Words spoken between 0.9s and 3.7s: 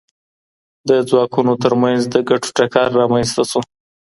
ځواکونو ترمنځ د ګټو ټکر رامنځته سو.